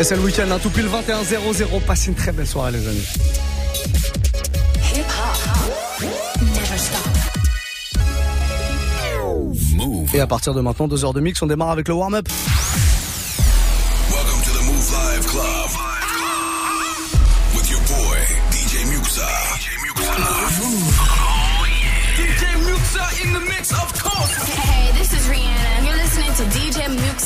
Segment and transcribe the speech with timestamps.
[0.00, 1.82] Et c'est le week-end, hein, tout pile 21-0-0.
[1.86, 3.06] Passez une très belle soirée, les amis.
[10.14, 12.26] Et à partir de maintenant, deux heures de mix, on démarre avec le warm-up.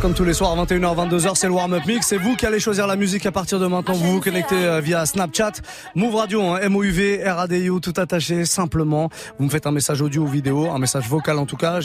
[0.00, 2.08] Comme tous les soirs, 21h, 22h, c'est le warm-up mix.
[2.08, 3.94] C'est vous qui allez choisir la musique à partir de maintenant.
[3.94, 5.52] Vous vous connectez euh, via Snapchat,
[5.94, 9.08] Move Radio, hein, M-O-U-V, R-A-D-I-O, tout attaché, simplement.
[9.38, 11.80] Vous me faites un message audio ou vidéo, un message vocal en tout cas.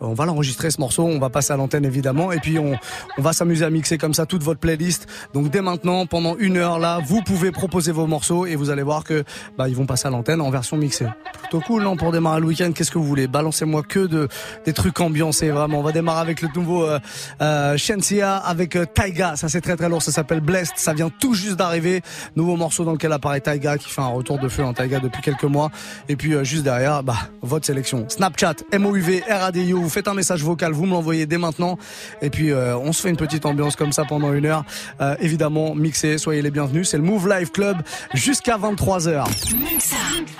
[0.00, 2.30] On va l'enregistrer ce morceau, on va passer à l'antenne évidemment.
[2.30, 2.74] Et puis on,
[3.16, 5.06] on va s'amuser à mixer comme ça toute votre playlist.
[5.32, 8.82] Donc dès maintenant, pendant une heure là, vous pouvez proposer vos morceaux et vous allez
[8.82, 9.24] voir que
[9.56, 11.06] bah, ils vont passer à l'antenne en version mixée.
[11.40, 12.72] Plutôt cool, non, pour démarrer le week-end.
[12.74, 13.28] Qu'est-ce que vous voulez?
[13.28, 14.28] Balancez-moi que de
[14.66, 15.78] des trucs ambiancés, vraiment.
[15.80, 16.98] On va démarrer avec le nouveau euh,
[17.40, 19.36] euh, Shensia avec euh, Taiga.
[19.36, 20.02] Ça c'est très très lourd.
[20.02, 20.74] Ça s'appelle Blessed.
[20.76, 22.02] Ça vient tout juste d'arriver.
[22.36, 25.22] Nouveau morceau dans lequel apparaît Taiga qui fait un retour de feu en Taiga depuis
[25.22, 25.70] quelques mois.
[26.08, 28.06] Et puis euh, juste derrière, bah votre sélection.
[28.08, 29.80] Snapchat, MOUV, RADIO.
[29.80, 31.78] Vous faites un message vocal, vous me l'envoyez dès maintenant.
[32.22, 34.64] Et puis euh, on se fait une petite ambiance comme ça pendant une heure.
[35.00, 36.18] Euh, évidemment mixé.
[36.18, 36.88] Soyez les bienvenus.
[36.88, 37.78] C'est le Move Live Club
[38.14, 39.24] jusqu'à 23 h
[39.56, 39.96] Muxa.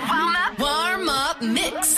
[0.08, 0.58] Warm up.
[0.58, 1.96] Warm up mix.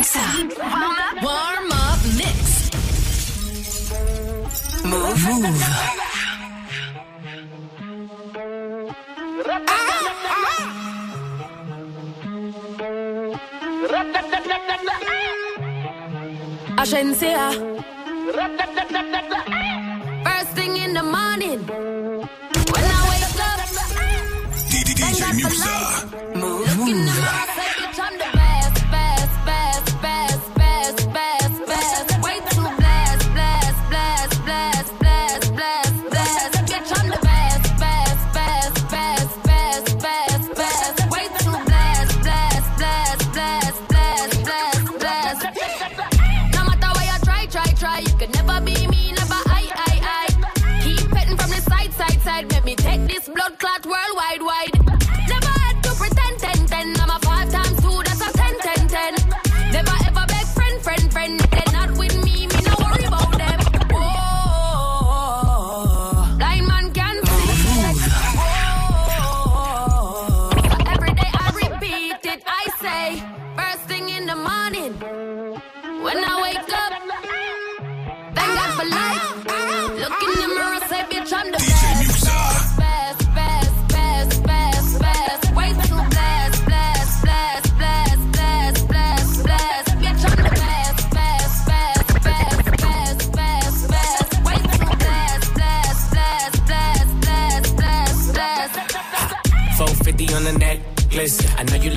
[0.00, 1.22] Warm up.
[1.22, 2.70] Warm up mix.
[4.82, 5.24] Mouv'.
[5.28, 6.00] Mouv'.
[16.78, 17.44] Agencia.
[20.24, 21.60] First thing in the morning.
[22.72, 23.60] When I wake up,
[24.70, 25.02] DJ
[25.42, 25.76] Muxxa.
[26.40, 27.49] look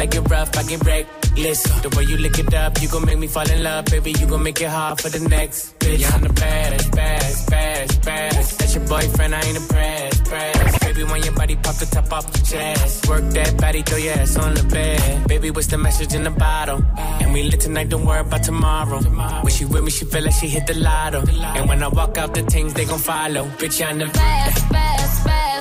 [0.04, 1.64] I it rough, I get reckless.
[1.64, 4.12] The way you lick it up, you gon' make me fall in love, baby.
[4.12, 6.00] You gon' make it hard for the next bitch.
[6.00, 8.60] Yeah, I'm the baddest, baddest, baddest, baddest.
[8.60, 10.82] That's your boyfriend, I ain't impressed, pressed.
[10.82, 13.08] Baby, when your body pop the top off the chest.
[13.08, 15.28] Work that body, throw your ass on the bed.
[15.30, 16.84] Baby, what's the message in the bottle?
[16.98, 19.00] And we lit tonight, don't worry about tomorrow.
[19.00, 21.24] When she with me, she feel like she hit the lotto.
[21.58, 23.46] And when I walk out, the things they gon' follow.
[23.58, 25.53] Bitch, I'm the best, best, best,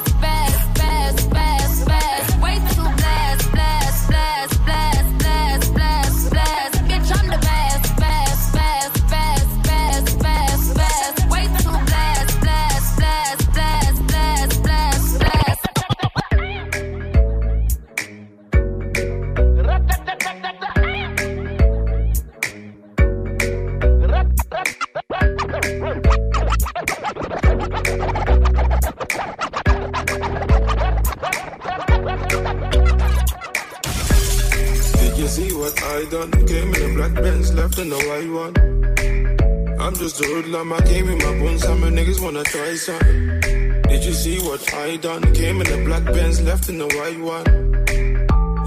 [37.78, 39.80] in the white one.
[39.80, 43.41] I'm just a hoodlum, I came in my buns, my niggas wanna try something.
[43.83, 45.22] Did you see what I done?
[45.34, 47.47] Came in the black Benz, left in the white one.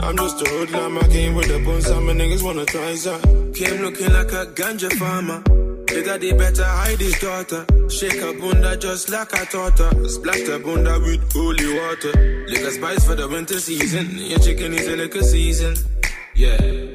[0.03, 3.53] I'm just a hoodlum, I came with the buns, my niggas wanna try something.
[3.53, 5.41] Came looking like a ganja farmer.
[5.87, 7.65] They daddy better hide his daughter.
[7.89, 9.95] Shake a bunda just like a torta.
[9.95, 10.09] her.
[10.09, 12.45] Splash a bunda with holy water.
[12.47, 14.17] Lick a spice for the winter season.
[14.17, 15.75] Your chicken is a liquor season.
[16.35, 16.94] Yeah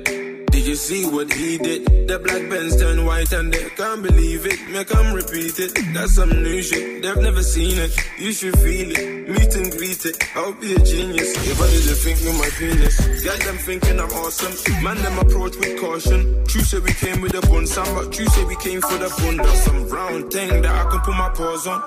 [0.70, 1.84] you see what he did?
[2.06, 4.58] The black pens turn white and they can't believe it.
[4.70, 5.72] Make 'em repeat it.
[5.93, 7.02] That's some new shit.
[7.02, 7.90] They've never seen it.
[8.19, 9.28] You should feel it.
[9.34, 10.17] Meet and greet it.
[10.37, 11.31] I'll be a genius.
[11.50, 12.96] if I didn't think you my penis.
[13.26, 14.55] Got them thinking I'm awesome.
[14.84, 16.20] Man, them approach with caution.
[16.46, 17.67] True say we came with a bun.
[17.67, 19.38] Some but true say we came for the bun.
[19.38, 21.81] That's some round thing that I can put my paws on.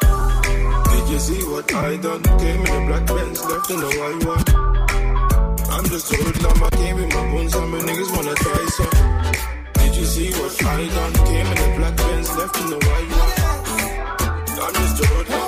[0.91, 2.21] Did you see what I done?
[2.43, 4.82] Came in the black pens, left in the white one.
[5.73, 8.93] I'm just hood, love my game with my bones, and my niggas wanna try some.
[9.73, 11.13] Did you see what I done?
[11.25, 13.33] Came in the black pants, left in the white one.
[14.61, 15.42] I'm just hood,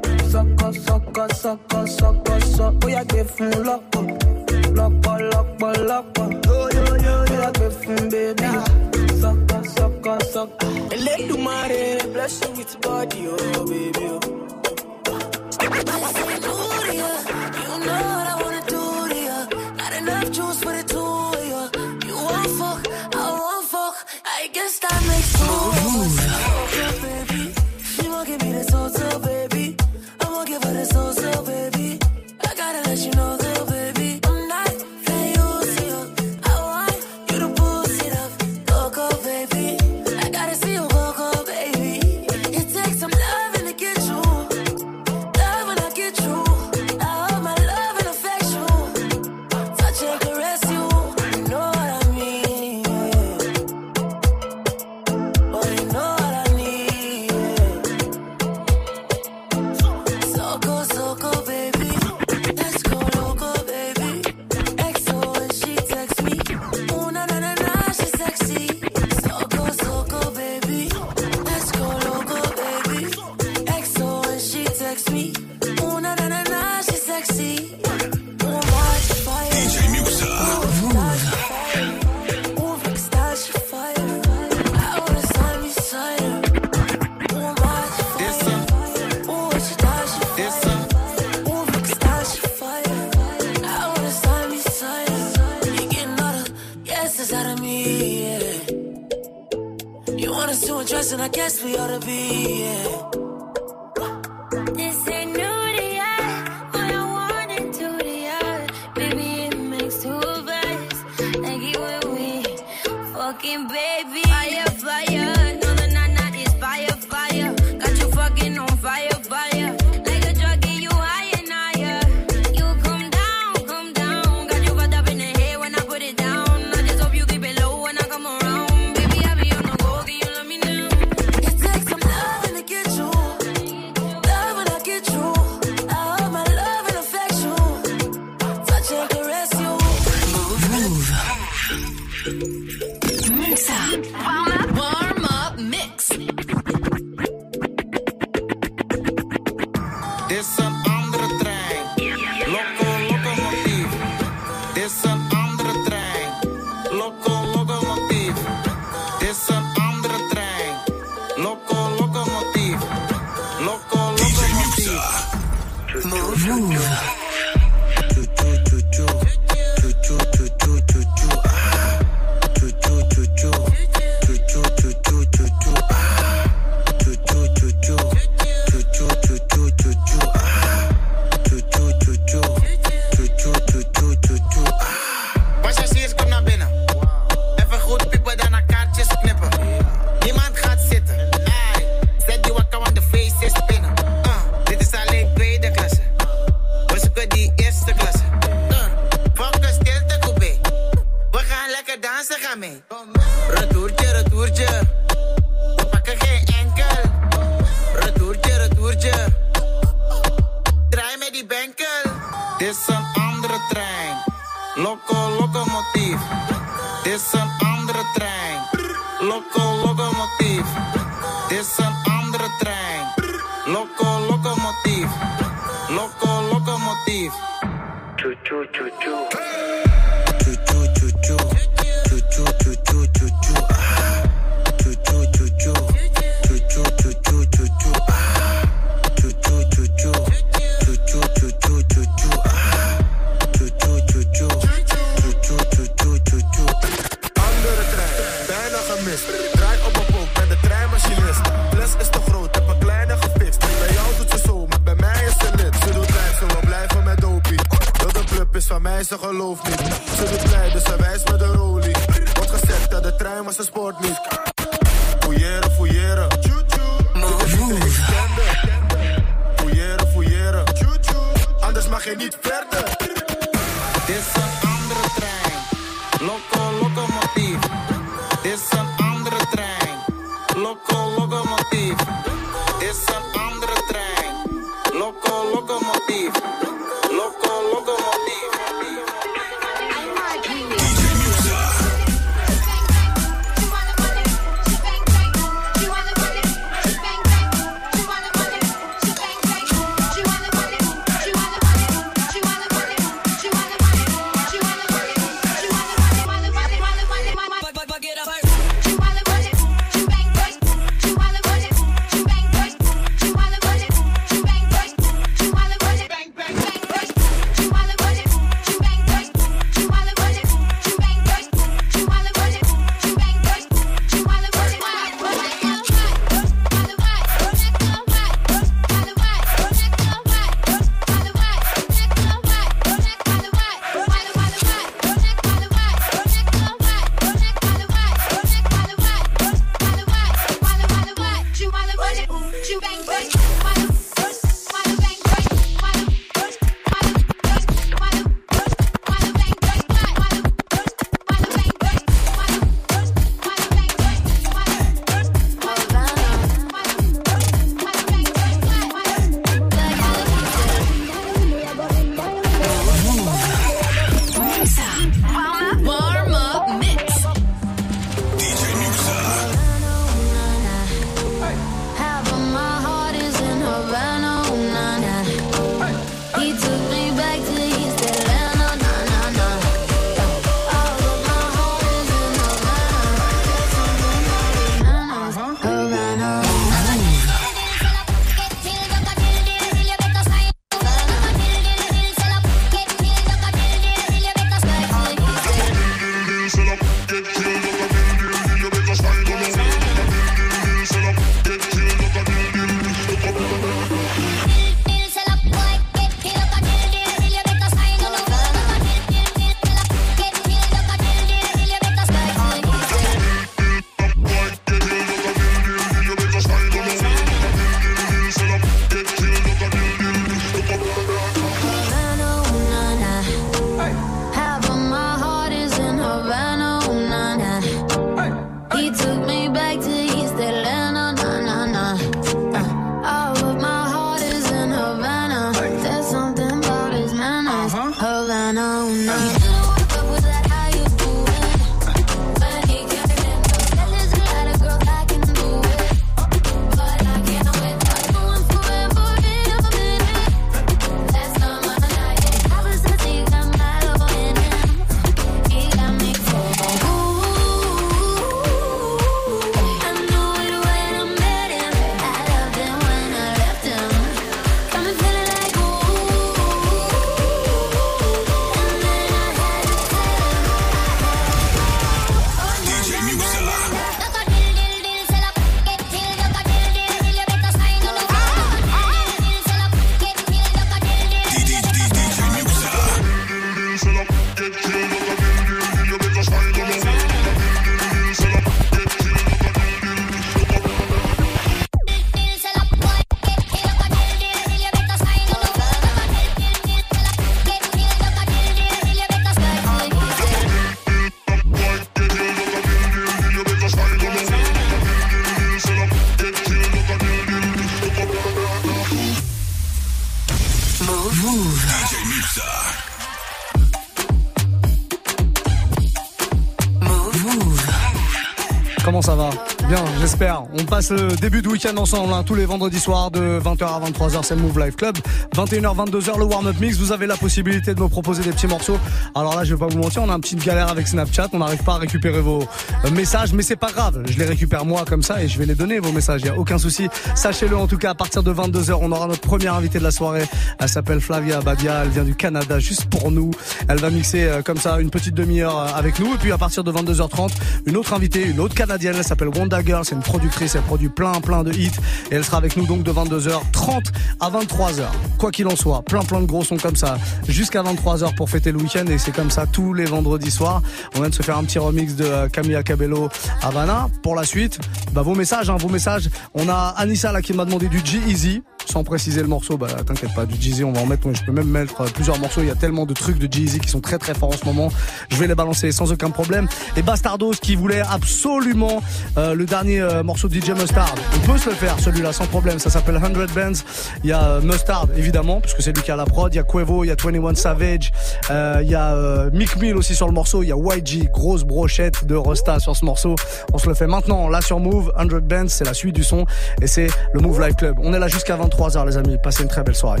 [520.68, 524.22] passe le début de week-end ensemble, hein, tous les vendredis soirs de 20h à 23h,
[524.22, 524.96] c'est le Move Live Club.
[525.38, 526.78] 21h, 22h, le warm-up mix.
[526.78, 528.76] Vous avez la possibilité de me proposer des petits morceaux.
[529.14, 531.28] Alors là, je vais pas vous mentir, on a un petit galère avec Snapchat.
[531.32, 534.02] On n'arrive pas à récupérer vos euh, messages, mais c'est pas grave.
[534.08, 536.22] Je les récupère moi comme ça et je vais les donner, vos messages.
[536.22, 536.88] Il y a aucun souci.
[537.14, 539.92] Sachez-le, en tout cas, à partir de 22h, on aura notre première invitée de la
[539.92, 540.24] soirée.
[540.58, 541.82] Elle s'appelle Flavia Badia.
[541.84, 543.30] Elle vient du Canada juste pour nous.
[543.68, 546.14] Elle va mixer euh, comme ça une petite demi-heure euh, avec nous.
[546.14, 547.30] Et puis à partir de 22h30,
[547.66, 548.96] une autre invitée, une autre canadienne.
[548.98, 549.84] Elle s'appelle Wanda Girl.
[549.84, 550.56] C'est une productrice.
[550.56, 551.70] Elle produit plein, plein de hits.
[552.10, 553.84] Et elle sera avec nous donc de 22h30
[554.18, 554.82] à 23h.
[555.16, 558.52] Quoi qu'il en soit, plein, plein de gros sons comme ça jusqu'à 23h pour fêter
[558.52, 558.86] le week-end.
[558.86, 560.62] Et c'est comme ça tous les vendredis soirs.
[560.96, 563.08] On vient de se faire un petit remix de euh, Camilla Cabello
[563.42, 563.88] Havana.
[564.02, 564.58] Pour la suite,
[564.92, 566.08] bah, vos messages, hein, vos messages.
[566.34, 568.42] On a Anissa là qui m'a demandé du G-Easy.
[568.66, 571.06] Sans préciser le morceau, bah t'inquiète pas, du Jeezy, on va en mettre.
[571.06, 572.42] Moi, je peux même mettre euh, plusieurs morceaux.
[572.42, 574.44] Il y a tellement de trucs de Jeezy qui sont très très forts en ce
[574.44, 574.68] moment.
[575.08, 576.46] Je vais les balancer sans aucun problème.
[576.76, 578.82] Et Bastardos qui voulait absolument
[579.16, 580.94] euh, le dernier morceau de DJ Mustard.
[581.16, 582.58] On peut se le faire celui-là sans problème.
[582.58, 583.64] Ça s'appelle 100 Bands.
[584.04, 586.32] Il y a Mustard évidemment puisque c'est lui qui a la prod.
[586.32, 587.92] Il y a Quavo, il y a 21 Savage,
[588.30, 590.42] euh, il y a euh, Mick Mill aussi sur le morceau.
[590.42, 593.14] Il y a YG, grosse brochette de Rosta sur ce morceau.
[593.52, 594.92] On se le fait maintenant là sur Move.
[594.96, 596.24] 100 Bands, c'est la suite du son
[596.60, 597.76] et c'est le Move Live Club.
[597.82, 599.16] On est là jusqu'à 23h les amis.
[599.22, 600.00] Passez une très belle soirée.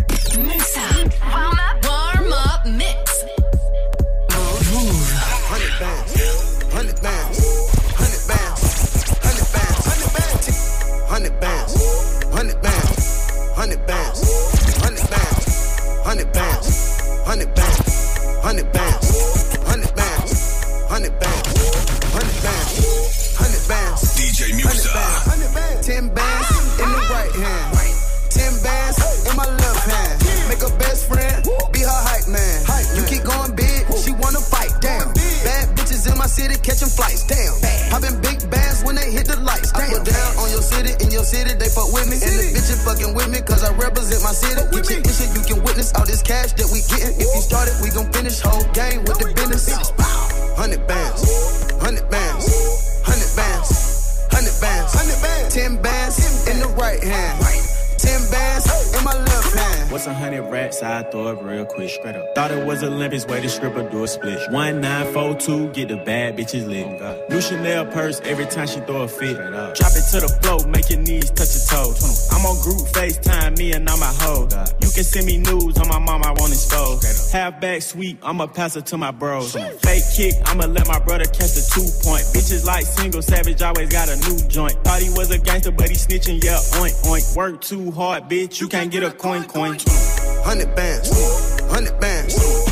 [1.32, 1.58] Warm
[2.32, 2.97] up
[36.38, 37.50] city catching flights, damn.
[37.90, 39.90] Popping big bands when they hit the lights, damn.
[39.90, 42.22] I put down on your city, in your city, they fuck with me.
[42.22, 44.62] And the bitches fucking with me, cause I represent my city.
[44.70, 47.18] Get your issue, you can witness all this cash that we getting.
[47.18, 49.66] If you started, we gon' finish whole game with the business.
[49.66, 51.26] 100 bands,
[51.82, 52.46] 100 bands,
[53.02, 53.68] 100 bands,
[54.30, 57.42] 100 bands, 100 bands, 10 bands in the right hand,
[57.98, 59.27] 10 bands in my left.
[59.90, 60.82] What's a hundred racks?
[60.82, 62.34] I throw it real quick, straight up.
[62.34, 64.38] Thought it was Olympics, way to stripper do a split.
[64.52, 66.86] One nine four two, get the bad bitches lit.
[67.30, 69.36] New Chanel purse every time she throw a fit.
[69.36, 72.28] Drop it to the floor, make your knees touch your toes.
[72.30, 74.52] I'm on group FaceTime, me and all my hoes.
[74.82, 77.32] You can send me news on my mom, I won't expose.
[77.32, 79.54] Half back sweep, I'ma pass it to my bros.
[79.54, 82.28] Fake kick, I'ma let my brother catch the two point.
[82.48, 84.72] Bitches like single savage, always got a new joint.
[84.82, 87.36] Thought he was a gangster, but he snitching, yeah, oink oink.
[87.36, 89.76] Work too hard, bitch, you can't get a coin coin.
[89.76, 91.10] 100 bands,
[91.68, 92.67] 100 bands,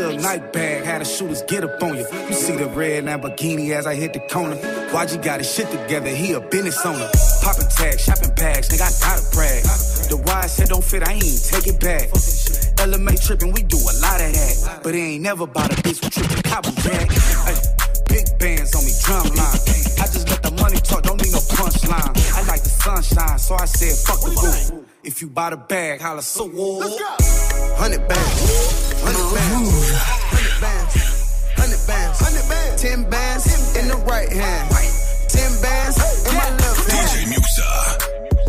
[0.00, 2.06] Suge Knight bag, had the shooters get up on you.
[2.28, 4.56] You see the red Lamborghini as I hit the corner.
[4.56, 7.10] YG got his shit together, he a business owner.
[7.42, 9.62] Poppin' tags, shopping bags, nigga, I gotta brag.
[10.08, 12.08] The wide set don't fit, I ain't take it back.
[12.80, 14.80] LMA trippin', we do a lot of that.
[14.82, 17.06] But it ain't never about a bitch, we trippin' cobble jack.
[17.44, 17.60] Ay,
[18.08, 19.60] big bands on me, drum line.
[20.00, 22.16] I just let the money talk, don't need no punchline.
[22.32, 24.86] I like the sunshine, so I said, fuck the roof.
[25.04, 27.39] If you buy the bag, holla so Let's go.
[27.80, 29.72] 100 bands, 100 bands,
[30.36, 30.92] 100 bands,
[31.56, 35.96] 100 bands, 100 bands, 10 bands in the right hand, 10 bands
[36.28, 37.08] in my left hand.
[37.08, 38.39] DJ Muxxa.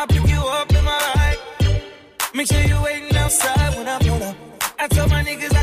[0.00, 1.38] I pick you up in my ride.
[2.32, 4.36] Make sure you waiting outside when I pull up.
[4.78, 5.57] I tell my niggas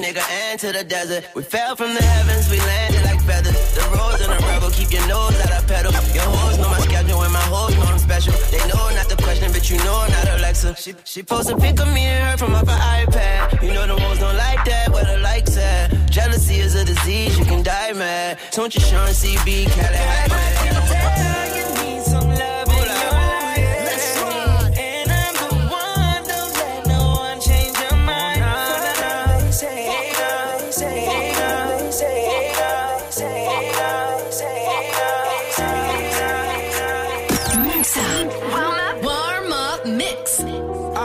[0.00, 1.24] nigga, and to the desert.
[1.34, 3.56] We fell from the heavens, we landed like feathers.
[3.74, 5.92] The rose and the rebel, keep your nose out of pedal.
[5.92, 8.32] Your hoes know my schedule, and my hoes know I'm special.
[8.50, 10.76] They know not the question, but you know I'm not Alexa.
[10.76, 13.62] She, she posts a pic of me and her from off her iPad.
[13.62, 15.92] You know the ones don't like that, where the likes at.
[16.10, 18.38] Jealousy is a disease, you can die mad.
[18.50, 21.00] So don't you Sean CB, Cali,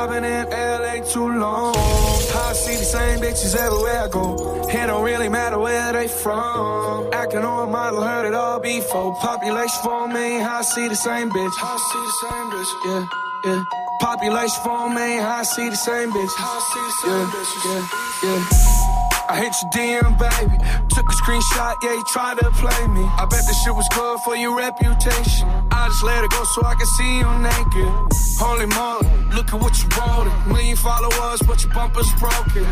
[0.07, 1.75] Been in LA too long.
[1.75, 4.67] I see the same bitches everywhere I go.
[4.69, 7.09] It don't really matter where they from.
[7.11, 9.15] Acting on model, heard it all before.
[9.15, 11.53] Population for me, I see the same bitch.
[11.59, 13.07] I see the same bitch, yeah,
[13.45, 13.63] yeah.
[13.99, 16.33] Population for me, I see the same bitch.
[16.37, 18.23] I see the same yeah, bitches.
[18.23, 18.74] yeah, yeah.
[19.27, 20.57] I hit your DM, baby.
[20.93, 23.01] Took a screenshot, yeah, you tried to play me.
[23.17, 25.49] I bet this shit was good for your reputation.
[25.71, 27.89] I just let it go so I can see you naked.
[28.37, 30.29] Holy moly, look at what you wrote.
[30.45, 32.65] Million followers, but your bumper's broken.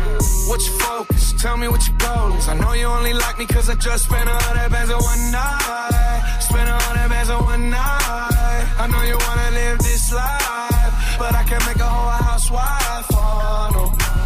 [0.46, 1.34] What's your focus?
[1.42, 2.46] Tell me what your goal is.
[2.46, 5.24] I know you only like me cause I just spent a hundred bands on one
[5.34, 6.38] night.
[6.40, 8.64] Spent a hundred bands on one night.
[8.78, 12.83] I know you wanna live this life, but I can make a whole housewife.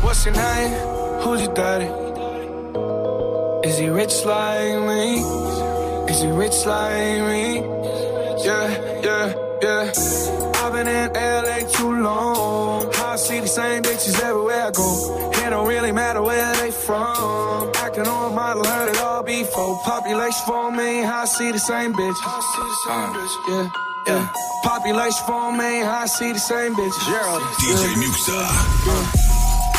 [0.09, 0.73] What's your name?
[1.21, 1.85] Who's your daddy?
[3.69, 5.21] Is he rich like me?
[6.11, 7.57] Is he rich like me?
[8.43, 8.69] Yeah,
[9.05, 9.93] yeah, yeah.
[10.63, 12.91] I've been in LA too long.
[12.95, 15.31] I see the same bitches everywhere I go.
[15.45, 17.71] It don't really matter where they from.
[17.77, 19.79] Acting on model, heard it all before.
[19.85, 22.17] Population for me, I see the same bitch.
[22.25, 23.71] Uh, yeah,
[24.07, 24.33] yeah.
[24.63, 26.97] Population for me, I see the same bitch.
[27.11, 27.43] Gerald.
[27.61, 29.28] DJ Muxxa.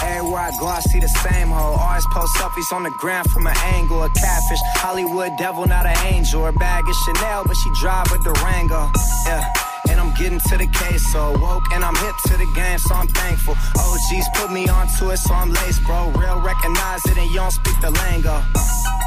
[0.03, 1.75] Everywhere I go, I see the same hoe.
[1.75, 4.03] Always post selfies on the ground from an angle.
[4.03, 6.43] A catfish, Hollywood devil, not an angel.
[6.45, 8.91] Her bag is Chanel, but she drive a Durango.
[9.25, 9.43] Yeah.
[9.89, 12.95] And I'm getting to the case, so woke and I'm hip to the game, so
[12.95, 13.55] I'm thankful.
[13.75, 16.11] OGs put me onto it, so I'm laced, bro.
[16.11, 18.43] Real recognize it, and you don't speak the lingo.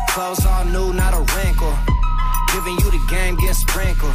[0.09, 1.75] Clothes all new, not a wrinkle.
[2.53, 4.15] Giving you the game, get sprinkled.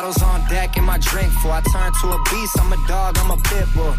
[0.00, 1.50] Bottles on deck and my drink full.
[1.50, 3.92] I turn to a beast, I'm a dog, I'm a pit bull.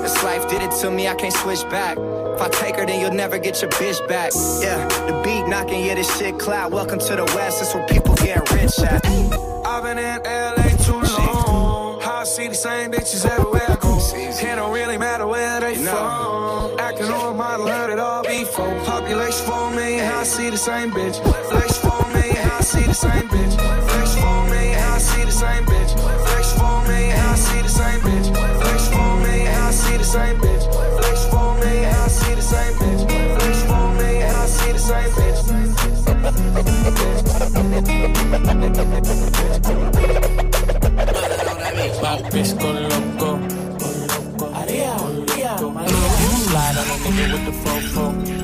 [0.00, 1.98] This life did it to me, I can't switch back.
[1.98, 4.32] If I take her, then you'll never get your bitch back.
[4.62, 6.72] Yeah, the beat knocking, yeah, this shit cloud.
[6.72, 9.04] Welcome to the West, that's where people get rich at.
[9.66, 12.02] I've been in LA too long.
[12.02, 13.98] I see the same bitches everywhere I go.
[14.14, 16.80] It don't really matter where they from.
[16.80, 18.74] Acting on a model, heard it all before.
[18.86, 21.22] Population for me, I see the same bitch.
[21.50, 23.91] Flex for me, I see the same bitch.
[25.42, 25.92] Same bitch.
[26.26, 28.28] Flex for me, I see the same bitch.
[28.60, 30.64] Flex for me, I see the same bitch.
[30.98, 33.02] Flex for me, I see the same bitch.
[33.36, 35.10] Flex for me, I see the same
[42.02, 43.38] Papis con loco.
[44.52, 44.94] Maria,
[45.76, 45.98] Maria.
[46.46, 48.41] Slide on a nigga with the fofo.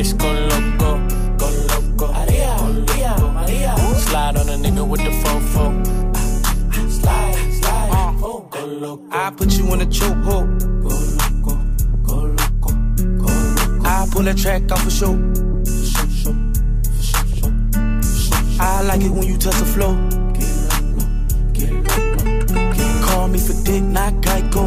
[0.00, 0.90] Bitch go loco,
[1.36, 2.12] go loco.
[2.12, 3.76] Maria, Maria, Maria.
[3.96, 5.64] Slide on a nigga with the fofo.
[6.90, 8.50] Slide, slide, fofo.
[8.50, 9.08] Go loco.
[9.10, 10.48] I put you in a chokehold.
[10.82, 11.54] Go loco,
[12.08, 12.72] go loco,
[13.18, 13.88] go loco.
[13.88, 15.14] I pull that track off for show.
[18.62, 19.96] I like it when you touch the floor.
[23.06, 24.64] Call me for dick, not Geico.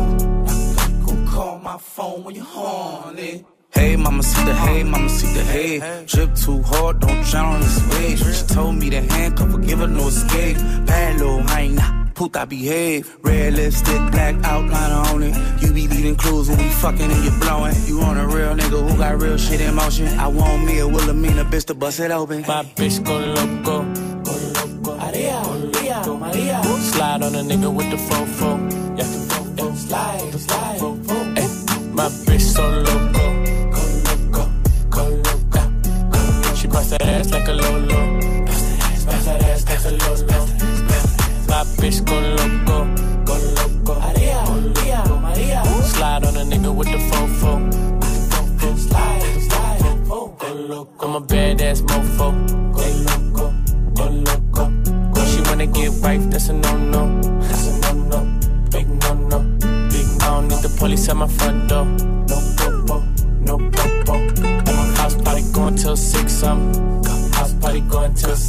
[1.28, 3.46] Call my phone when you're horny.
[3.84, 6.06] Hey, mama, see the hey, mama, see the hey.
[6.06, 8.18] Drip too hard, don't drown on this wave.
[8.18, 10.56] She told me to handcuff her, give her no escape.
[10.88, 13.14] Bad little hyena, puta behave.
[13.24, 15.36] Red lipstick, black outliner on it.
[15.62, 17.76] You be leading clues when we fucking and you blowing.
[17.86, 20.08] You on a real nigga who got real shit in motion.
[20.18, 22.44] I want me a Wilhelmina bitch to bust it open.
[22.48, 23.84] My bitch go loco,
[24.24, 24.96] go loco.
[24.96, 26.64] Maria, Maria, Maria.
[26.64, 28.50] Slide on a nigga with the fofo.
[28.98, 29.76] Yeah, fofo.
[29.76, 30.53] Slide, slide,
[37.60, 40.46] a that ass, bust that ass like a lolo.
[41.48, 42.78] My bitch go loco,
[43.26, 44.00] go loco.
[44.00, 45.64] Maria, Maria, Maria.
[45.84, 47.52] Slide on a nigga with the fofo.
[48.78, 50.38] Slide, slide, fofo.
[50.40, 51.08] Go loco.
[51.08, 52.32] I'm a badass mofo.
[52.74, 53.54] Go loco,
[53.94, 54.64] go loco.
[55.14, 57.22] When she wanna get wife, that's a no no.
[57.42, 58.40] That's a no no.
[58.72, 59.40] Big no no.
[59.90, 61.86] Big I don't need the police at my front door.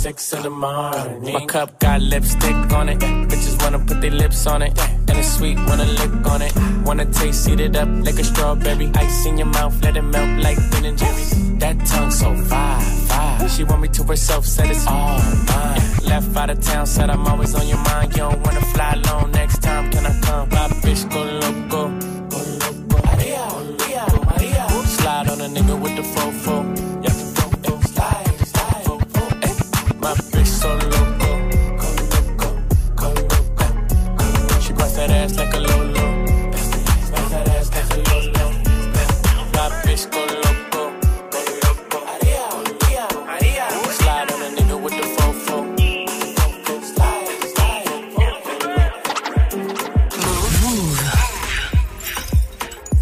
[0.05, 1.33] Six in the morning.
[1.33, 2.99] My cup got lipstick on it.
[3.31, 4.73] Bitches wanna put their lips on it.
[5.09, 6.53] And it's sweet, wanna lick on it.
[6.85, 8.90] Wanna taste, eat it up like a strawberry.
[8.97, 11.33] Ice in your mouth, let it melt like Ben and Jerry's.
[11.62, 13.49] That tongue so fire, fire.
[13.49, 15.83] She want me to herself, said it's all mine.
[16.11, 18.12] Left out of town, said I'm always on your mind.
[18.12, 20.49] You don't wanna fly alone next time, can I come?
[20.51, 21.84] My bitch go loco.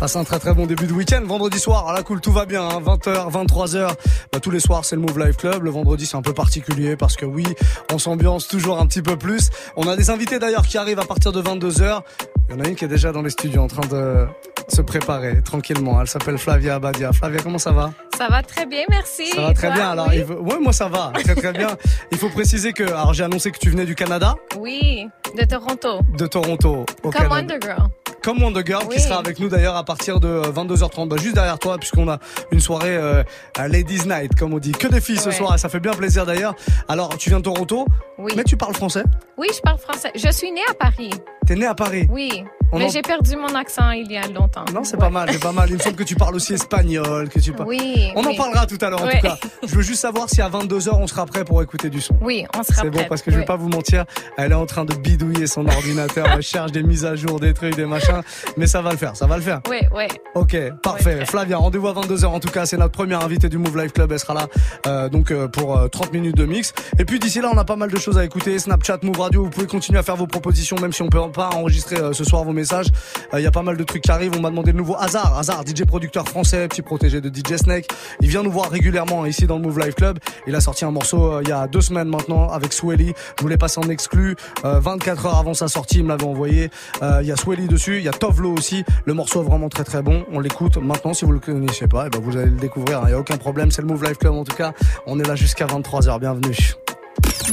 [0.02, 1.22] Passe un très très bon début de week-end.
[1.24, 2.64] Vendredi soir, à la cool, tout va bien.
[2.64, 2.80] hein.
[2.84, 3.86] 20h, 23h.
[4.32, 5.62] Bah, tous les soirs, c'est le Move Live Club.
[5.62, 7.44] Le vendredi, c'est un peu particulier parce que oui,
[7.92, 9.50] on s'ambiance toujours un petit peu plus.
[9.76, 12.00] On a des invités d'ailleurs qui arrivent à partir de 22h.
[12.48, 14.26] Il y en a une qui est déjà dans les studios en train de
[14.66, 16.00] se préparer tranquillement.
[16.00, 17.12] Elle s'appelle Flavia Abadia.
[17.12, 17.92] Flavia, comment ça va?
[18.18, 19.28] Ça va très bien, merci.
[19.30, 19.90] Ça va très Toi, bien.
[19.90, 20.22] Alors, oui?
[20.22, 21.76] ouais, moi ça va, très très bien.
[22.10, 25.06] Il faut préciser que, alors j'ai annoncé que tu venais du Canada, Oui,
[25.38, 26.00] de Toronto.
[26.18, 27.36] de Toronto au Comme Canada.
[27.54, 27.86] Undergirl.
[28.22, 31.34] Comme Wonder Girl qui sera avec nous d'ailleurs à partir de euh, 22h30, bah, juste
[31.34, 32.18] derrière toi puisqu'on a
[32.50, 33.22] une soirée euh,
[33.58, 34.72] à Ladies Night comme on dit.
[34.72, 36.54] Que des filles ce soir, ça fait bien plaisir d'ailleurs.
[36.88, 37.86] Alors tu viens de Toronto,
[38.18, 38.32] Oui.
[38.36, 39.04] mais tu parles français
[39.36, 40.10] Oui, je parle français.
[40.14, 41.10] Je suis née à Paris.
[41.46, 42.44] T'es né à Paris Oui.
[42.72, 44.64] On mais en- j'ai perdu mon accent il y a longtemps.
[44.74, 45.68] Non, c'est pas mal, c'est pas mal.
[45.68, 47.68] Il me semble que tu parles aussi espagnol, que tu parles.
[47.68, 48.36] Oui, On en oui.
[48.36, 49.36] parlera tout à l'heure en tout cas.
[49.66, 52.14] Je veux juste savoir si à 22h on sera prêt pour écouter du son.
[52.22, 53.46] Oui, on sera C'est bon parce que je vais Oui.
[53.46, 54.04] pas vous mentir,
[54.38, 57.52] elle est en train de bidouiller son ordinateur, elle cherche des mises à jour, des
[57.54, 58.22] trucs, des machins,
[58.56, 59.60] mais ça va le faire, ça va le faire.
[59.68, 60.04] Oui, oui.
[60.34, 61.26] Ok, parfait.
[61.26, 64.12] Flavia, rendez-vous à 22h en tout cas, c'est notre première invitée du Move Life Club,
[64.12, 64.46] elle sera là
[64.86, 66.72] euh, donc euh, pour euh, 30 minutes de mix.
[66.98, 69.44] Et puis d'ici là, on a pas mal de choses à écouter, Snapchat, Move Radio,
[69.44, 72.24] vous pouvez continuer à faire vos propositions même si on peut pas enregistrer euh, ce
[72.24, 72.61] soir vos messages.
[72.72, 74.96] Euh, Il y a pas mal de trucs qui arrivent, on m'a demandé de nouveau
[74.98, 77.86] Hazard, Hazard, DJ producteur français, petit protégé de DJ Snake.
[78.20, 80.18] Il vient nous voir régulièrement ici dans le Move Life Club.
[80.46, 83.12] Il a sorti un morceau euh, il y a deux semaines maintenant avec Swelly.
[83.38, 86.70] Je voulais passer en exclu euh, 24 heures avant sa sortie, il me l'avait envoyé.
[87.02, 88.84] Euh, Il y a Swelly dessus, il y a Tovlo aussi.
[89.04, 90.24] Le morceau est vraiment très très bon.
[90.32, 91.14] On l'écoute maintenant.
[91.14, 93.02] Si vous le connaissez pas, eh ben vous allez le découvrir.
[93.06, 93.70] Il y a aucun problème.
[93.70, 94.72] C'est le Move Life Club en tout cas.
[95.06, 96.56] On est là jusqu'à 23 h Bienvenue.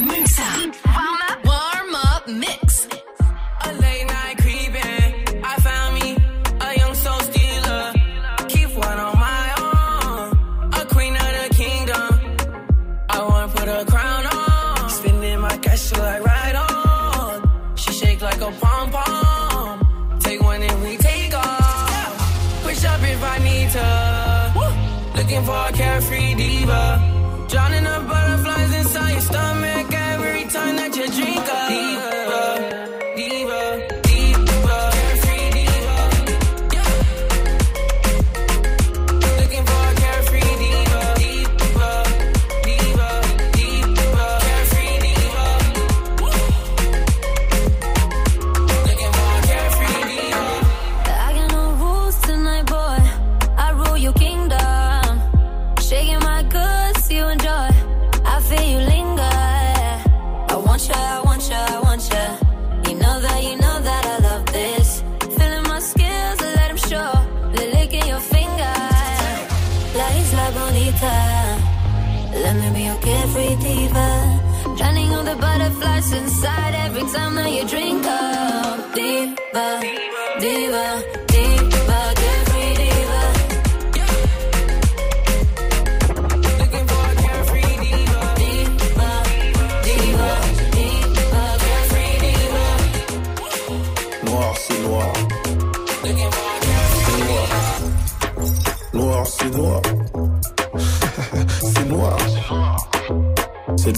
[0.00, 0.74] Mix up.
[1.44, 2.59] Warm up.
[25.20, 27.46] Looking for a carefree diva.
[27.50, 29.79] Drowning the butterflies inside your stomach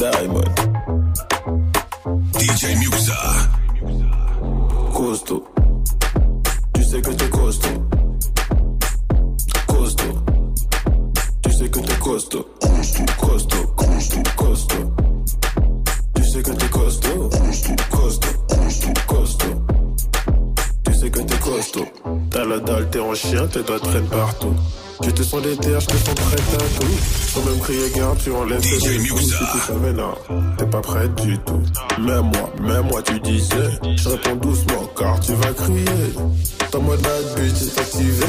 [0.03, 0.32] C'est
[28.79, 29.23] tes coups.
[29.23, 29.95] Si tu savais,
[30.59, 31.63] t'es pas prête du tout.
[32.01, 33.71] Même moi, même moi, tu disais.
[33.97, 35.85] Je réponds doucement, car tu vas crier.
[36.71, 38.27] Ton mode bad bitch est activé.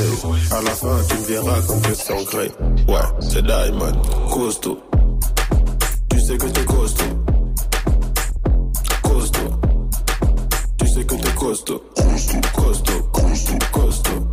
[0.52, 2.52] À la fin, tu me verras comme que c'est en gré.
[2.88, 4.80] Ouais, c'est Diamond, costaud.
[6.10, 7.04] Tu sais que t'es costaud.
[9.02, 9.40] Costaud.
[10.80, 11.84] Tu sais que t'es costaud.
[11.96, 14.33] Costaud, costaud, costaud.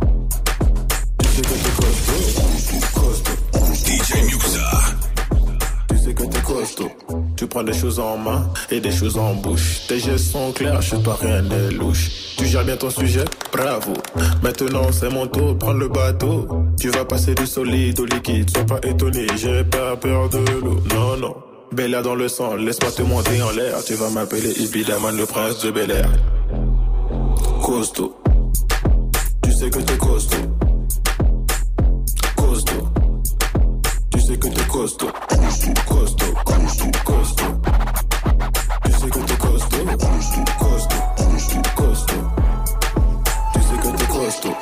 [7.51, 9.81] prends des choses en main et des choses en bouche.
[9.87, 12.09] Tes gestes sont clairs, je toi rien n'est louche.
[12.37, 13.93] Tu gères bien ton sujet, bravo.
[14.41, 16.47] Maintenant c'est mon tour, prends le bateau.
[16.79, 20.81] Tu vas passer du solide au liquide, sois pas étonné, j'ai pas peur de l'eau.
[20.95, 21.35] Non, non.
[21.73, 23.83] Bella dans le sang, laisse-moi te monter en l'air.
[23.85, 26.09] Tu vas m'appeler évidemment le prince de Bel Air.
[27.63, 28.15] Costaud.
[29.43, 29.97] Tu sais que t'es.
[29.97, 30.70] Costaud.
[34.31, 35.11] Sais que t'es costaud.
[35.87, 37.61] Costaud, costaud, costaud.
[38.85, 39.77] Tu sais que t'es costaud.
[40.59, 42.23] Costaud, costaud.
[43.53, 44.55] Tu sais que t'es costaud.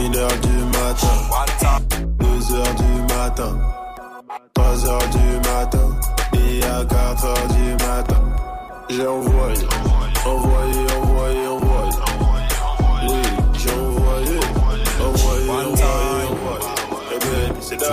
[0.00, 1.16] Une heure du matin.
[2.18, 3.58] Deux heures du matin.
[4.54, 5.86] Trois heures du matin.
[6.34, 8.22] Et à quatre heures du matin.
[8.90, 9.66] J'ai envoyé,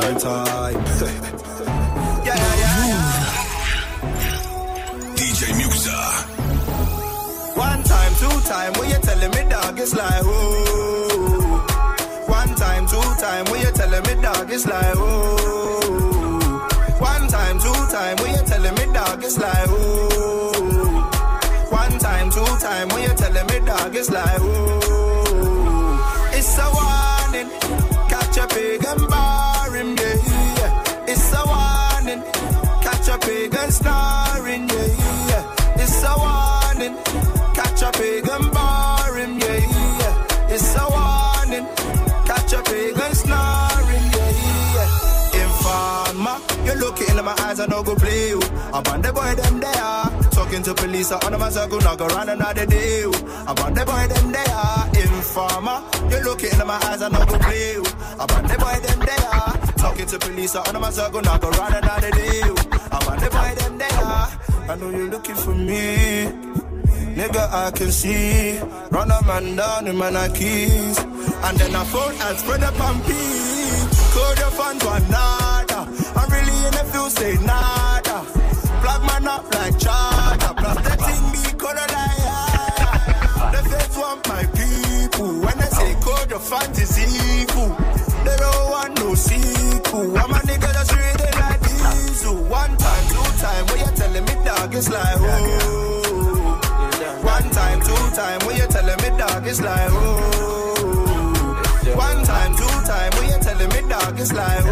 [0.06, 0.74] ben, time.
[2.26, 3.12] Yeah, yeah, yeah.
[5.16, 6.00] DJ Muxxa.
[7.58, 11.66] One time, two time, we telling me dog, it's like, oh.
[12.28, 15.02] One time, two time, when you telling me dog, it's like, oh.
[17.00, 21.02] One time, two time, when you telling me dog, it's like, oh.
[21.72, 26.02] One time, two time, when you telling me dog, it's like, oh.
[26.34, 27.50] It's a warning,
[28.10, 29.35] catch a pig and bar
[33.66, 35.82] and snoring, yeah, yeah.
[35.82, 36.96] It's a warning,
[37.58, 39.60] catch a pig and bar him, yeah,
[40.02, 40.54] yeah.
[40.54, 41.66] It's a warning,
[42.30, 44.32] catch a pig and snoring, yeah,
[44.76, 45.42] yeah.
[45.42, 48.42] Informer, you look into my eyes, I no go play you.
[48.72, 50.30] On the boy them there.
[50.32, 52.68] Talking to police, I on my circle, go run another.
[53.48, 55.04] I'm on the boy them there.
[55.04, 57.84] Informer, you look into my eyes, I no go play you.
[58.20, 59.55] On the boy them there.
[59.96, 62.42] Talking to police, I on my circle, not go run another day.
[62.92, 63.90] I'm on the boy them there.
[64.70, 66.26] I know you're looking for me.
[67.16, 68.60] Nigga, I can see.
[68.92, 71.00] Run a man down in my keys.
[71.00, 73.14] And then I phone and spread up on P.
[74.12, 75.84] Code your fun to another.
[76.20, 78.18] I'm really in the field, say nada.
[78.84, 80.54] Plug man up like charger.
[80.60, 85.40] Plus the thing be color like The feds want my people.
[85.40, 87.08] When I say code your fantasy
[87.40, 87.95] evil.
[88.26, 90.18] They don't want no sequel.
[90.18, 92.36] I'm a nigga that's reading like diesel.
[92.60, 96.60] One time, two time, when you telling me dog, it's like, oh.
[97.24, 100.86] One time, two time, when you telling me dog, it's like, oh.
[101.96, 104.72] One time, two time, when you telling me dog, it's like, oh.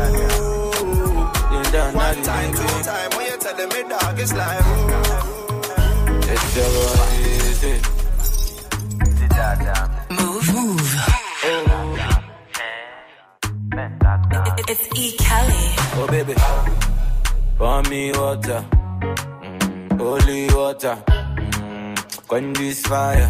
[1.94, 6.20] One time, two time, when you telling me dog, it's like, oh.
[6.34, 6.66] It's the
[7.22, 7.82] easy.
[10.10, 10.54] Move.
[10.54, 11.23] Move.
[14.68, 15.12] It's E.
[15.18, 15.66] Kelly.
[15.96, 16.34] Oh baby,
[17.58, 23.30] pour me water, mm, holy water, mm, quench this fire.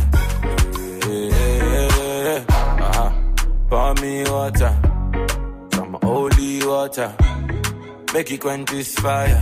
[1.07, 2.45] Yeah, yeah, yeah, yeah.
[2.87, 3.11] Uh-huh.
[3.69, 4.73] Pour me water,
[5.73, 7.15] some holy water,
[8.13, 9.41] make it quench this fire.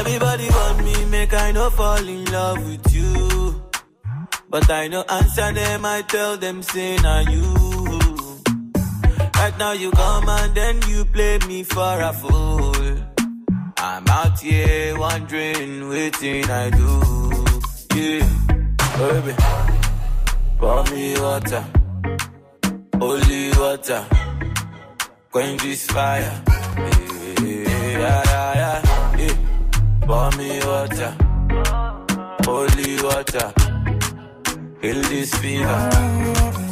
[0.00, 3.62] Everybody want me, make I no fall in love with you.
[4.48, 7.71] But I no answer them, I tell them, say, now you.
[9.42, 12.96] Right now you come and then you play me for a fool.
[13.76, 16.90] I'm out here wondering, waiting I do.
[17.92, 18.28] Yeah,
[19.00, 19.34] oh, baby,
[20.60, 21.64] pour me water,
[23.00, 24.06] holy water,
[25.32, 26.40] quench this fire.
[27.42, 28.22] Yeah, yeah,
[28.62, 29.36] yeah, yeah.
[30.06, 31.12] Pour me water,
[32.46, 33.52] holy water,
[34.80, 36.71] heal this fever.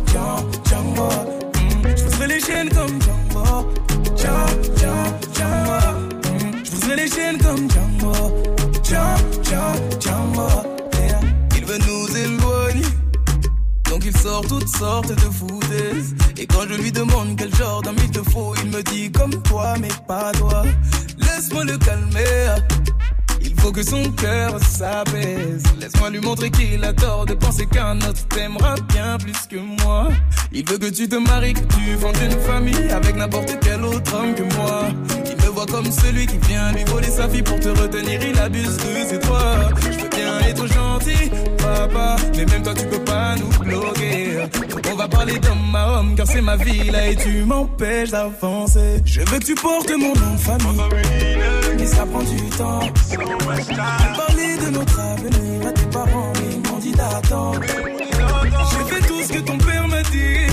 [0.11, 1.09] Django.
[1.55, 1.87] Mm,
[2.19, 3.71] Je les chaînes comme Django,
[4.17, 4.93] Django,
[5.35, 5.79] Django.
[6.25, 8.13] Mm, Je pousserai les chaînes comme Django,
[8.83, 9.63] Django,
[9.99, 10.47] Django.
[11.57, 12.87] Il veut nous éloigner.
[13.89, 17.97] Donc il sort toutes sortes de foutaises Et quand je lui demande quel genre d'homme
[18.01, 20.63] il te faut Il me dit comme toi mais pas toi
[21.17, 22.55] Laisse-moi le calmer
[23.43, 25.63] Il faut que son cœur s'apaise.
[25.79, 30.09] Laisse-moi lui montrer qu'il a tort de penser qu'un autre t'aimera bien plus que moi.
[30.51, 34.13] Il veut que tu te maries, que tu fondes une famille Avec n'importe quel autre
[34.13, 34.87] homme que moi.
[35.25, 38.37] Il me voit comme celui qui vient lui voler sa fille Pour te retenir, il
[38.37, 39.69] abuse de ses droits
[40.15, 42.15] Bien être gentil, papa.
[42.35, 44.39] Mais même toi tu peux pas nous bloquer.
[44.91, 49.01] On va parler d'homme à homme Car c'est ma vie là et tu m'empêches d'avancer.
[49.05, 50.81] Je veux que tu portes mon nom famille.
[51.77, 52.79] Mais ça prend du temps.
[54.17, 57.61] Parler de notre avenir à tes parents Mais ils m'ont dit d'attendre.
[57.63, 60.47] J'ai fait tout ce que ton père m'a dit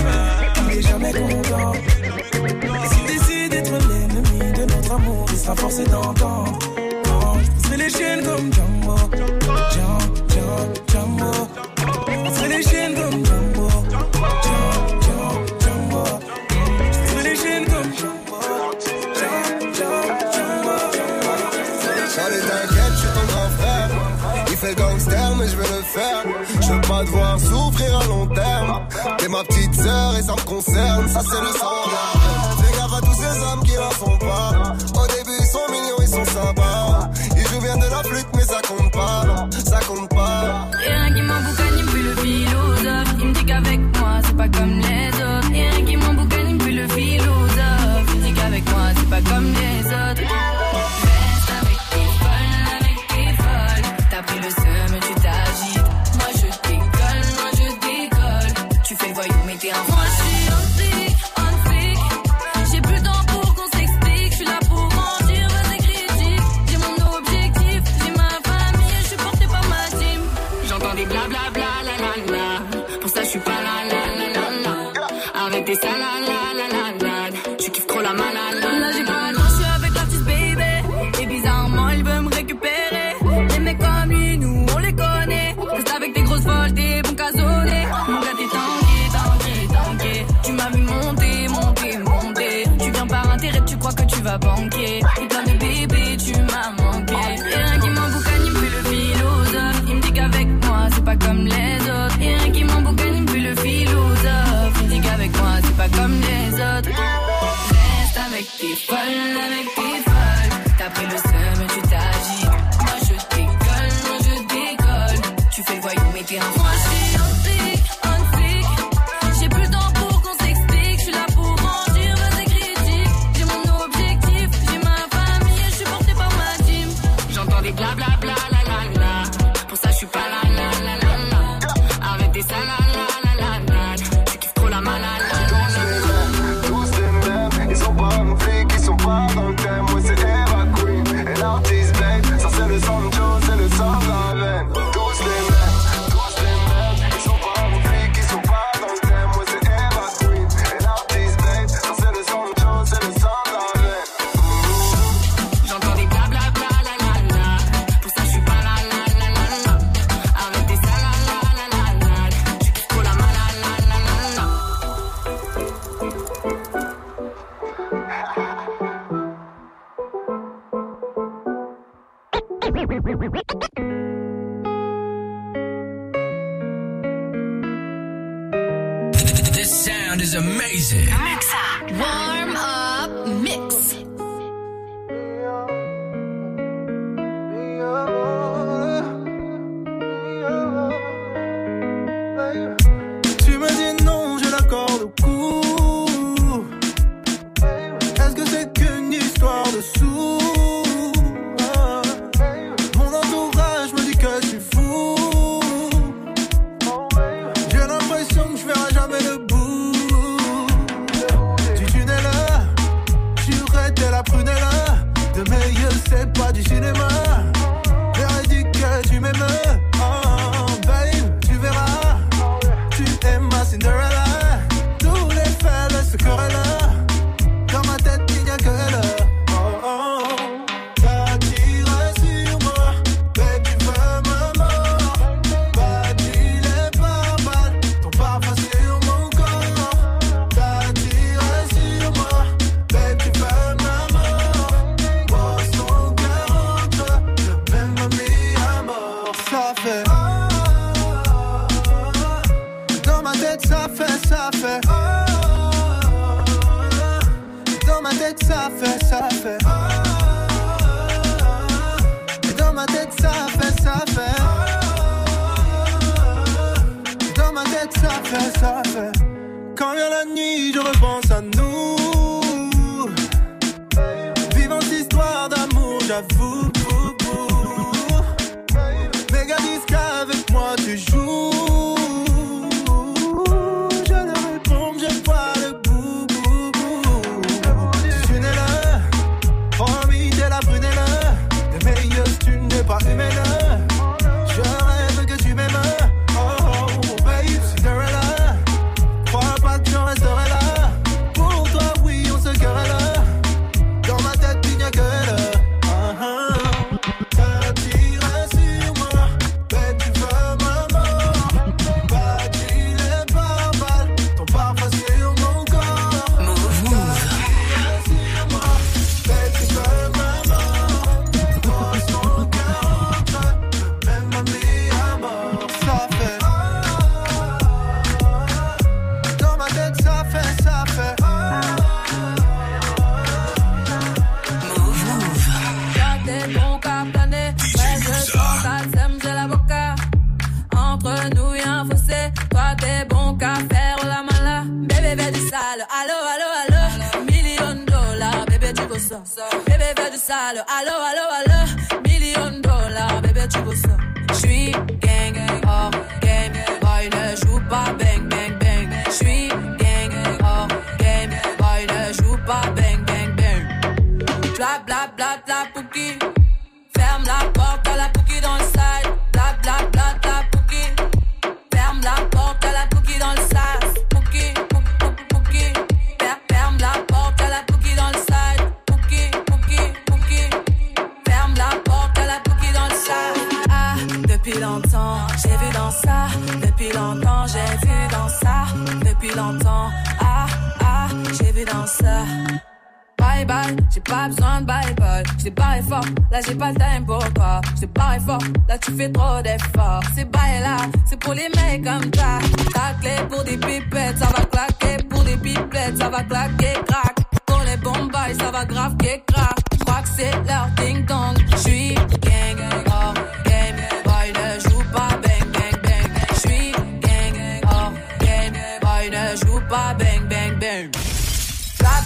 [0.71, 1.73] Il est jamais content.
[1.73, 6.68] Et s'il décide d'être l'ennemi de notre amour Il sera forcé d'entendre
[7.89, 8.95] les chaînes comme Django,
[9.71, 9.97] Django,
[10.87, 11.31] Django
[12.07, 13.69] Je pousserai les chaînes comme Django,
[14.43, 15.21] Django,
[15.59, 16.03] Django
[16.91, 18.39] Je pousserai les chaînes comme Django
[22.15, 23.89] Charlie, t'inquiète, je suis ton grand frère.
[24.49, 26.23] Il fait gangster, mais je vais le faire.
[26.59, 28.81] Je veux pas te voir souffrir à long terme.
[29.19, 31.89] T'es ma petite sœur et ça me concerne, ça c'est le sang.
[32.61, 34.88] Fais gaffe à tous ces hommes qui n'en sont pas.
[49.19, 49.68] C'est pas
[94.29, 95.18] va banquer.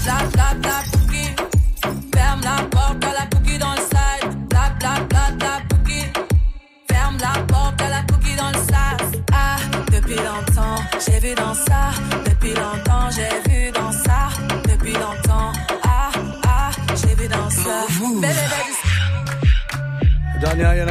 [0.04, 0.43] Bla bla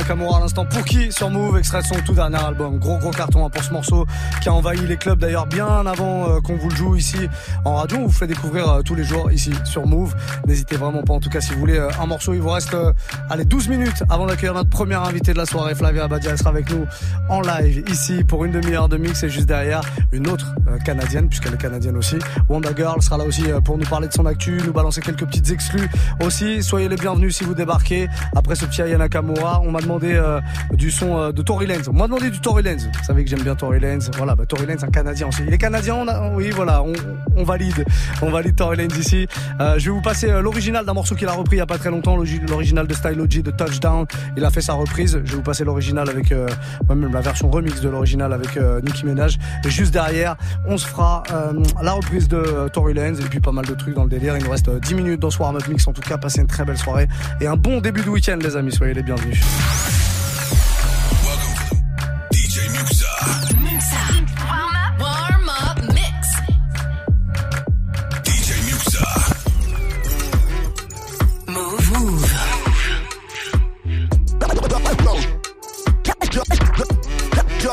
[0.02, 2.80] Nakamura à l'instant pour qui sur Move, extrait son tout dernier album.
[2.80, 4.04] Gros gros carton hein, pour ce morceau
[4.42, 7.28] qui a envahi les clubs d'ailleurs bien avant euh, qu'on vous le joue ici
[7.64, 7.98] en radio.
[7.98, 10.12] On vous fait découvrir euh, tous les jours ici sur Move.
[10.44, 12.34] N'hésitez vraiment pas en tout cas si vous voulez euh, un morceau.
[12.34, 12.76] Il vous reste
[13.30, 15.76] allez 12 minutes avant d'accueillir notre premier invité de la soirée.
[15.76, 16.84] Flavia Abadia elle sera avec nous
[17.28, 20.52] en live ici pour une demi-heure de mix et juste derrière une autre
[20.84, 22.16] canadienne puisqu'elle est canadienne aussi.
[22.48, 25.50] Wonder Girl sera là aussi pour nous parler de son actu, nous balancer quelques petites
[25.52, 25.88] exclus
[26.24, 26.60] aussi.
[26.64, 29.60] Soyez les bienvenus si vous débarquez après ce petit Aya Nakamura.
[29.60, 30.40] On m'a demandé euh,
[30.72, 31.88] du son euh, de Tory Lanez.
[31.88, 32.82] On m'a demandé du Tory Lanez.
[32.82, 34.04] Vous savez que j'aime bien Tory Lanez.
[34.16, 35.42] Voilà, bah, Tory Lanez, un Canadien aussi.
[35.46, 36.92] Il est Canadien, on oui, voilà, on,
[37.36, 37.84] on valide.
[38.22, 39.26] On valide Tory Lanez ici.
[39.60, 41.66] Euh, je vais vous passer euh, l'original d'un morceau qu'il a repris il y a
[41.66, 44.06] pas très longtemps, l'origi- l'original de Style OG de Touchdown.
[44.36, 45.20] Il a fait sa reprise.
[45.24, 46.48] Je vais vous passer l'original avec, euh,
[46.88, 49.38] même la version remix de l'original avec euh, Nicki Minaj.
[49.64, 50.36] Et juste derrière,
[50.66, 51.22] on se fera
[51.82, 54.36] la reprise de Tory Lanez et puis pas mal de trucs dans le délire.
[54.36, 55.86] Il nous reste euh, 10 minutes dans ce Warm Up Mix.
[55.86, 57.08] En tout cas, passez une très belle soirée
[57.40, 58.72] et un bon début de week-end, les amis.
[58.72, 59.40] Soyez les bienvenus.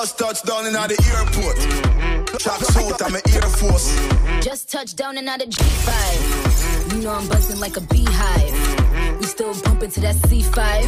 [0.10, 1.56] Just touched down in out the airport.
[2.40, 3.96] Track suit, I'm an Air Force.
[4.44, 6.96] Just touched down out of G5.
[6.96, 9.20] You know I'm buzzing like a beehive.
[9.20, 10.82] We still bumping to that C5.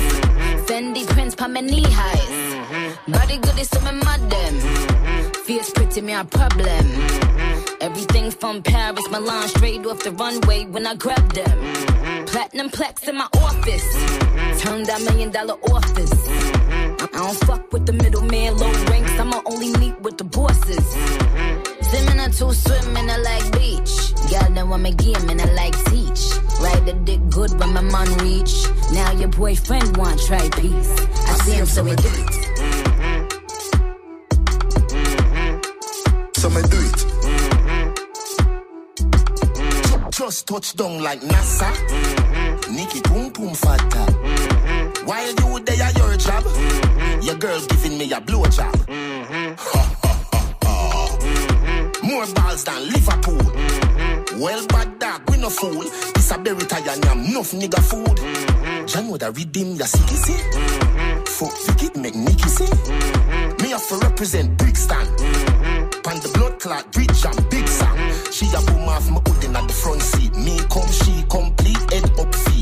[0.65, 2.97] Fendi prints pa my knee highs.
[3.07, 4.59] Body good is some madam.
[5.45, 6.85] Fierce pretty me a problem.
[7.79, 12.25] Everything from Paris, Milan, straight off the runway when I grab them.
[12.25, 13.85] Platinum plex in my office.
[14.63, 16.09] Turned that million dollar office.
[17.21, 19.11] I don't fuck with the middleman, low ranks.
[19.19, 20.83] I'ma only meet with the bosses.
[21.87, 24.15] Swimming or two swimming, I like beach.
[24.31, 26.33] Girl, then want me game and I like teach.
[26.59, 28.65] Ride the dick good when my man reach.
[28.91, 30.95] Now your boyfriend want try peace.
[31.29, 32.33] I see him so he do it.
[36.37, 37.05] So me do it.
[40.11, 41.71] Just touch down like NASA.
[42.71, 44.11] Nikki Pum Pum Fata.
[45.05, 46.43] While you there at your job,
[47.21, 48.75] your girl's giving me a blow job.
[48.75, 49.53] Ha, mm-hmm.
[49.57, 50.25] ha, ha,
[50.63, 51.91] ha.
[52.03, 53.37] More balls than Liverpool.
[53.37, 54.39] Mm-hmm.
[54.39, 55.81] Well, bad dog, we no fool.
[56.15, 58.87] This a berry tie and yam, enough nigga food.
[58.87, 60.33] John would have redeem your city, see?
[60.33, 61.23] Mm-hmm.
[61.25, 62.69] Fuck, Vicky make Nicky see?
[63.63, 65.05] Me have to represent Brixton.
[66.03, 67.97] Pan the blood clot, bridge and big song.
[68.31, 70.35] She a boom off my hoodin at the front seat.
[70.35, 72.60] Me come, she complete, head up feet.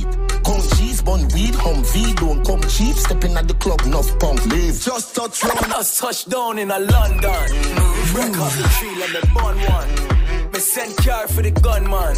[1.10, 2.95] Bun weed, hum V, don't come cheap.
[2.95, 4.80] Stepping at the club, enough punk, leave.
[4.80, 5.74] Just touch round.
[5.74, 7.32] Us touchdown in a London.
[7.49, 8.14] Mm-hmm.
[8.14, 10.51] Break off the tree, let me burn one.
[10.51, 12.16] Me send car for the gunman.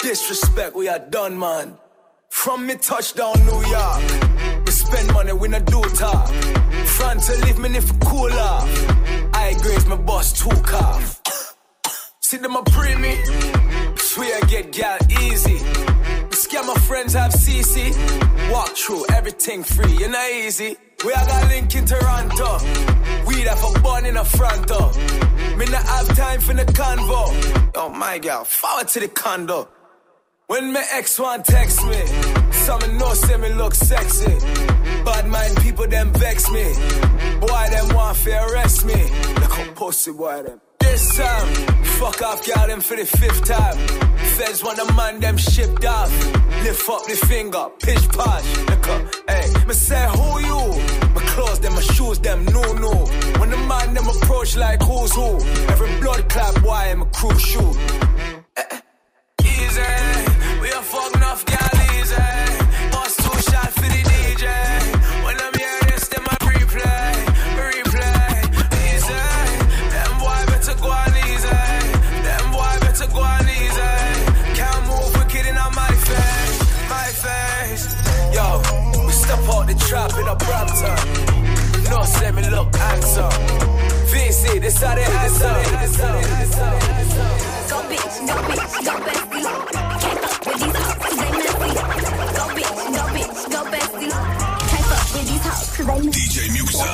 [0.00, 1.78] Disrespect, we are done, man.
[2.28, 4.66] From me touchdown New York.
[4.66, 6.28] We spend money, we not do talk.
[6.98, 8.68] Front to leave me if cool off.
[9.32, 11.22] I graze my boss two calf.
[12.20, 13.16] See them a pre me.
[13.96, 15.56] Swear I get gal easy.
[16.50, 17.94] Scare my friends have CC.
[18.50, 20.76] Walk through everything free, you know easy.
[21.04, 22.58] We all got link in Toronto.
[23.24, 24.90] We that a bun in the front door.
[25.56, 27.70] Me not have time for the convo.
[27.76, 29.68] Oh my god, forward to the condo.
[30.48, 32.04] When my ex one text me,
[32.50, 34.34] some know say me look sexy.
[35.04, 36.64] Bad mind people them vex me.
[37.38, 39.00] Boy them want to arrest me.
[39.34, 40.60] Look how pussy boy them.
[40.90, 41.46] This time,
[42.00, 43.78] fuck off, got them for the fifth time.
[44.36, 46.10] Feds want the man, them shipped off.
[46.64, 48.58] Lift up the finger, pitch posh.
[48.68, 50.60] Look up, hey, me say, who you?
[51.14, 52.92] My clothes, them, my shoes, them, no, no.
[53.38, 55.38] When the man, them approach like who's who.
[55.72, 57.76] Every blood clap, why I'm a shoot.
[58.56, 58.80] Eh, eh.
[59.44, 60.09] Easy,
[84.60, 85.48] this how they handsome.
[87.70, 89.44] Go bitch, go bitch, go bestie.
[90.00, 91.70] Can't fuck with these hoes 'cause they messy.
[92.36, 94.12] Go bitch, go bitch, go bestie.
[94.70, 96.20] Can't fuck with these hoes 'cause they messy.
[96.20, 96.90] DJ Muxxa.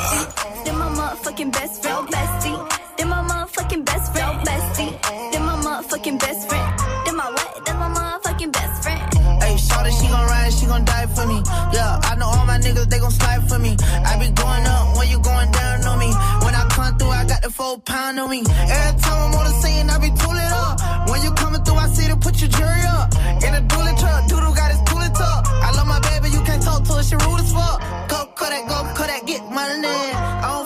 [0.64, 2.58] They're my motherfucking best friend, bestie.
[2.96, 4.92] They're my motherfucking best friend, bestie.
[5.32, 6.68] They're my motherfucking best friend.
[7.04, 7.64] They're my what?
[7.64, 9.02] They're my motherfucking best friend.
[9.42, 11.42] Hey, shawty, she gon' ride, she gon' die for me.
[11.72, 13.76] Yeah, I know all my niggas, they gon' slide for me.
[14.10, 16.10] I be going up when you going down on me.
[16.86, 18.40] I through, I got the full pound on me.
[18.46, 21.10] Every time I'm on the scene, I be tooling up.
[21.10, 23.10] When you coming through, I see to put your jury up.
[23.42, 25.40] In a dually truck, doodle got his tooling tuck.
[25.66, 27.82] I love my baby, you can't talk to her, she rude as fuck.
[28.08, 29.98] Go Kodak, go Kodak, get money.
[30.42, 30.65] I don't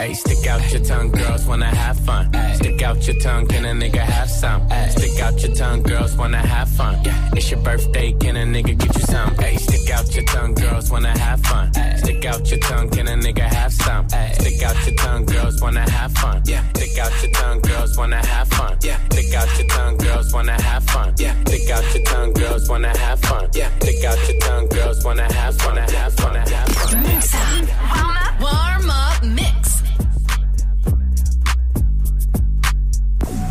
[0.00, 2.32] Hey, stick out your tongue, girls wanna have fun.
[2.54, 4.66] Stick out your tongue, can a nigga have some?
[4.88, 6.96] Stick out your tongue, girls wanna have fun.
[7.36, 9.34] It's your birthday, can a nigga get you some?
[9.34, 11.70] Hey, stick out your tongue, girls wanna have fun.
[11.98, 14.08] Stick out your tongue, can a nigga have some?
[14.08, 16.42] Stick out your tongue, girls wanna have fun.
[16.46, 18.80] Stick out your tongue, girls wanna have fun.
[18.80, 21.14] Stick out your tongue, girls wanna have fun.
[21.14, 23.52] Stick out your tongue, girls wanna have fun.
[23.52, 25.76] Stick out your tongue, girls wanna have fun.
[25.76, 27.68] Have fun, have fun, have fun.
[27.92, 29.39] Warm up, warm up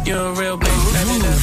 [0.10, 1.39] You're a real bitch,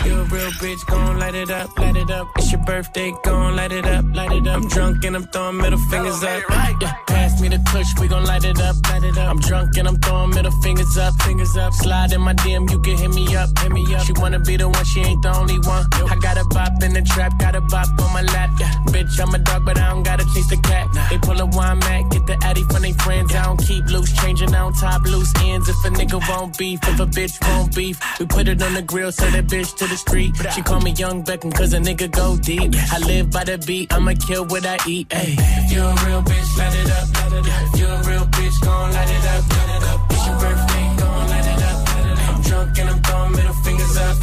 [0.00, 0.40] light it up, light it up.
[0.40, 2.28] You're a real bitch, gon' light it up, light it up.
[2.36, 4.56] It's your birthday, gon' light it up, light it up.
[4.56, 6.42] I'm drunk and I'm throwing middle fingers up.
[6.80, 9.30] Yeah, pass me the push, we gon' light it up, light it up.
[9.30, 11.72] I'm drunk and I'm throwing middle fingers up, fingers up.
[11.74, 14.02] Slide in my DM, you can hit me up, hit me up.
[14.06, 15.86] She wanna be the one, she ain't the only one.
[16.08, 18.50] I got a bop in the trap, got a bop on my lap.
[18.58, 20.88] Yeah, bitch, I'm a dog, but I don't gotta chase the cat.
[21.10, 23.34] They pull a wine mat, get the addy from they friends.
[23.34, 25.68] I don't keep loose, changing on top loose ends.
[25.68, 28.82] If a nigga won't beef, if a bitch won't beef, we put it on the
[28.82, 30.32] grill, sell that bitch to the street.
[30.54, 32.74] She call me Young Beckham, cause a nigga go deep.
[32.92, 35.08] I live by the beat, I'ma kill what I eat.
[35.10, 37.78] Ayy, if you a real bitch, light it up, light it up.
[37.78, 40.00] You a real bitch, gon' light it up, light it up.
[40.10, 42.28] It's your birthday, gon' light it up, light it up.
[42.30, 44.16] I'm drunk and I'm throwing middle fingers up.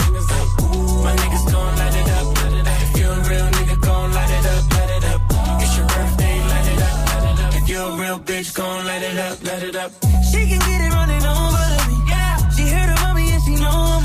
[0.61, 2.81] Ooh, my niggas gon' light it up, light it up.
[2.83, 5.21] If you a real nigga, gon' light it up, light it up.
[5.63, 7.53] It's your birthday, light it up, light it up.
[7.59, 9.91] If you a real bitch, gon' light it up, light it up.
[10.31, 11.97] She can get it running over to me.
[12.09, 12.35] Yeah.
[12.55, 13.96] She heard about me and she know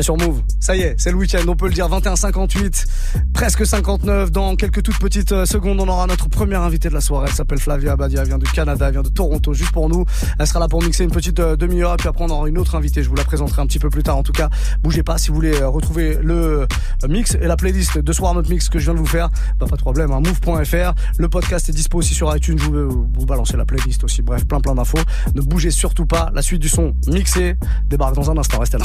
[0.00, 0.40] Est sur Move.
[0.70, 1.88] Ça y est, c'est le week-end, on peut le dire.
[1.88, 2.86] 21h58,
[3.32, 4.30] presque 59.
[4.30, 7.26] Dans quelques toutes petites euh, secondes, on aura notre première invitée de la soirée.
[7.28, 10.04] Elle s'appelle Flavia Abadia, elle vient du Canada, elle vient de Toronto, juste pour nous.
[10.38, 12.76] Elle sera là pour mixer une petite euh, demi-heure, puis après on aura une autre
[12.76, 13.02] invitée.
[13.02, 14.16] Je vous la présenterai un petit peu plus tard.
[14.16, 14.48] En tout cas,
[14.80, 16.68] bougez pas si vous voulez euh, retrouver le
[17.08, 19.28] mix et la playlist de Soir Up Mix que je viens de vous faire.
[19.58, 20.94] Bah, pas de problème, hein, move.fr.
[21.18, 22.60] Le podcast est dispo aussi sur iTunes.
[22.60, 24.22] Je vous, vous balancer la playlist aussi.
[24.22, 25.00] Bref, plein plein d'infos.
[25.34, 26.30] Ne bougez surtout pas.
[26.32, 27.56] La suite du son mixé
[27.88, 28.60] débarque dans un instant.
[28.60, 28.84] Restez là.